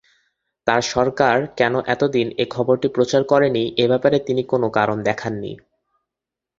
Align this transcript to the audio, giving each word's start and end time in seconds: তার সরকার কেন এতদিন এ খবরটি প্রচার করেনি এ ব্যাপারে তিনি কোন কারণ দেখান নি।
তার 0.67 0.81
সরকার 0.91 1.37
কেন 1.57 1.73
এতদিন 1.87 2.27
এ 2.37 2.45
খবরটি 2.49 2.87
প্রচার 2.87 3.21
করেনি 3.23 3.63
এ 3.77 3.85
ব্যাপারে 3.87 4.17
তিনি 4.19 4.41
কোন 4.43 4.63
কারণ 4.69 4.97
দেখান 5.03 5.33
নি। 5.43 5.51